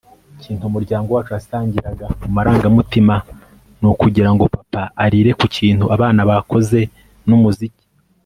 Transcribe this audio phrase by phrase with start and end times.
[0.37, 3.15] ikintu umuryango wacu wasangiraga mu marangamutima
[3.79, 6.79] ni ukugira ngo papa arire ku kintu abana bakoze
[7.27, 7.83] n'umuziki